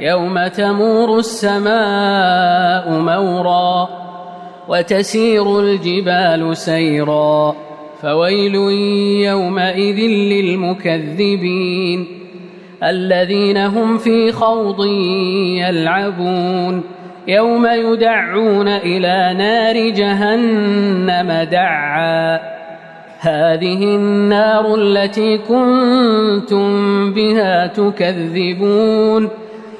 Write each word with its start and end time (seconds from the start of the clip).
يوم 0.00 0.46
تمور 0.46 1.18
السماء 1.18 2.90
مورا 2.90 3.88
وتسير 4.68 5.60
الجبال 5.60 6.56
سيرا 6.56 7.56
فويل 8.02 8.54
يومئذ 9.24 10.00
للمكذبين 10.32 12.06
الذين 12.82 13.56
هم 13.56 13.98
في 13.98 14.32
خوض 14.32 14.86
يلعبون 15.56 16.82
يوم 17.28 17.66
يدعون 17.66 18.68
إلى 18.68 19.34
نار 19.38 19.90
جهنم 19.90 21.48
دعا 21.50 22.40
هذه 23.20 23.84
النار 23.84 24.74
التي 24.74 25.38
كنتم 25.38 26.70
بها 27.12 27.66
تكذبون 27.66 29.28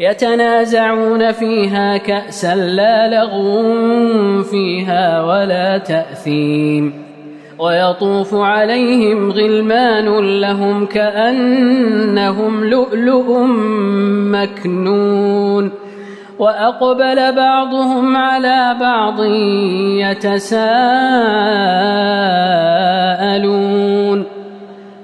يتنازعون 0.00 1.32
فيها 1.32 1.96
كأسا 1.96 2.54
لا 2.54 3.08
لغو 3.08 4.42
فيها 4.42 5.22
ولا 5.22 5.78
تأثيم 5.78 6.92
ويطوف 7.58 8.34
عليهم 8.34 9.30
غلمان 9.30 10.40
لهم 10.40 10.86
كأنهم 10.86 12.64
لؤلؤ 12.64 13.38
مكنون 14.32 15.70
وأقبل 16.38 17.32
بعضهم 17.36 18.16
على 18.16 18.76
بعض 18.80 19.24
يتساءلون 20.04 20.78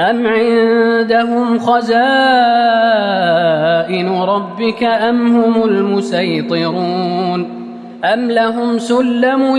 أم 0.00 0.26
عندهم 0.26 1.58
خزائن 1.58 1.98
ربك 4.08 4.82
أم 4.82 5.36
هم 5.36 5.64
المسيطرون 5.64 7.46
أم 8.04 8.30
لهم 8.30 8.78
سلم 8.78 9.56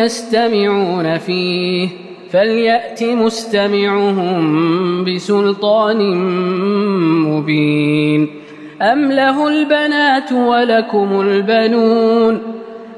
يستمعون 0.00 1.18
فيه 1.18 1.88
فليأت 2.30 3.02
مستمعهم 3.02 5.04
بسلطان 5.04 6.14
مبين 7.28 8.28
أم 8.82 9.12
له 9.12 9.48
البنات 9.48 10.32
ولكم 10.32 11.20
البنون 11.20 12.42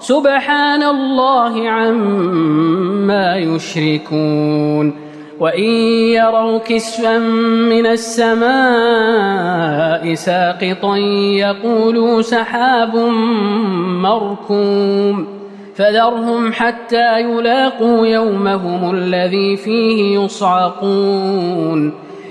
سبحان 0.00 0.82
الله 0.82 1.68
عما 1.68 3.36
يشركون 3.36 5.10
وإن 5.40 5.70
يروا 6.16 6.58
كسفا 6.58 7.18
من 7.68 7.86
السماء 7.86 8.44
ساقطا 10.14 10.96
يقولوا 11.36 12.22
سحاب 12.22 12.96
مركوم 14.02 15.26
فذرهم 15.74 16.52
حتى 16.52 17.20
يلاقوا 17.20 18.06
يومهم 18.06 18.94
الذي 18.94 19.56
فيه 19.56 20.18
يصعقون 20.18 22.09